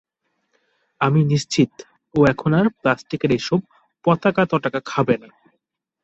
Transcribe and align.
আমি 1.01 1.21
নিশ্চিত 1.23 1.71
ও 2.13 2.19
এখন 2.25 2.51
আর 2.53 2.67
প্লাস্টিকের 2.81 3.31
এইসব 3.31 3.59
পতাকা-টতাকা 4.05 4.79
খাবে 4.85 5.15
না। 5.17 5.29